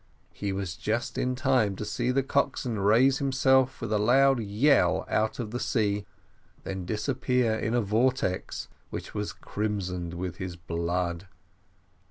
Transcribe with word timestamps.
He 0.33 0.51
was 0.51 0.77
just 0.77 1.15
in 1.19 1.35
time 1.35 1.75
to 1.75 1.85
see 1.85 2.09
the 2.09 2.23
coxswain 2.23 2.79
raise 2.79 3.19
himself 3.19 3.79
with 3.81 3.93
a 3.93 3.99
loud 3.99 4.39
yell 4.39 5.05
out 5.07 5.37
of 5.37 5.51
the 5.51 5.59
sea, 5.59 6.07
and 6.65 6.65
then 6.65 6.85
disappear 6.85 7.53
in 7.53 7.75
a 7.75 7.81
vortex, 7.81 8.67
which 8.89 9.13
was 9.13 9.31
crimsoned 9.31 10.15
with 10.15 10.37
his 10.37 10.55
blood. 10.55 11.27